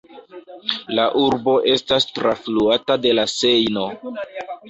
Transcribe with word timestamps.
La 0.99 1.03
urbo 1.23 1.53
estas 1.73 2.09
trafluata 2.15 2.97
de 3.05 3.13
la 3.21 3.29
Sejno. 3.37 3.87